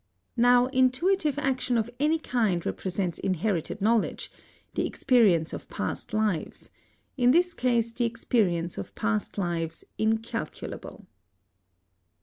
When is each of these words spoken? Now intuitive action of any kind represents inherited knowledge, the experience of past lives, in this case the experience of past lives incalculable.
Now 0.37 0.65
intuitive 0.65 1.37
action 1.37 1.77
of 1.77 1.87
any 1.99 2.17
kind 2.17 2.65
represents 2.65 3.19
inherited 3.19 3.81
knowledge, 3.83 4.31
the 4.73 4.87
experience 4.87 5.53
of 5.53 5.69
past 5.69 6.11
lives, 6.11 6.71
in 7.17 7.29
this 7.29 7.53
case 7.53 7.91
the 7.91 8.05
experience 8.05 8.79
of 8.79 8.95
past 8.95 9.37
lives 9.37 9.83
incalculable. 9.99 11.05